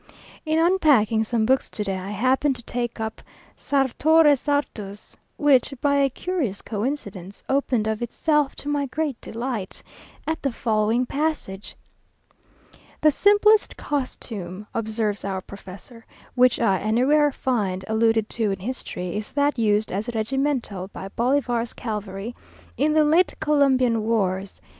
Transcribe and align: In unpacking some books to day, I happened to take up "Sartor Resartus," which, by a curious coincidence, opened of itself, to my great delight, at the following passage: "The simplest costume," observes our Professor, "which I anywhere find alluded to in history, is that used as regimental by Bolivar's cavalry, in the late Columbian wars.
In 0.47 0.57
unpacking 0.57 1.23
some 1.23 1.45
books 1.45 1.69
to 1.69 1.83
day, 1.83 1.99
I 1.99 2.09
happened 2.09 2.55
to 2.55 2.63
take 2.63 2.99
up 2.99 3.21
"Sartor 3.55 4.23
Resartus," 4.23 5.15
which, 5.37 5.75
by 5.79 5.97
a 5.97 6.09
curious 6.09 6.63
coincidence, 6.63 7.43
opened 7.47 7.85
of 7.85 8.01
itself, 8.01 8.55
to 8.55 8.67
my 8.67 8.87
great 8.87 9.21
delight, 9.21 9.83
at 10.25 10.41
the 10.41 10.51
following 10.51 11.05
passage: 11.05 11.75
"The 13.01 13.11
simplest 13.11 13.77
costume," 13.77 14.65
observes 14.73 15.23
our 15.23 15.39
Professor, 15.39 16.03
"which 16.33 16.59
I 16.59 16.79
anywhere 16.79 17.31
find 17.31 17.85
alluded 17.87 18.27
to 18.31 18.49
in 18.49 18.57
history, 18.57 19.15
is 19.15 19.31
that 19.33 19.59
used 19.59 19.91
as 19.91 20.09
regimental 20.15 20.87
by 20.87 21.09
Bolivar's 21.09 21.73
cavalry, 21.73 22.35
in 22.75 22.93
the 22.93 23.03
late 23.03 23.35
Columbian 23.39 24.01
wars. 24.01 24.59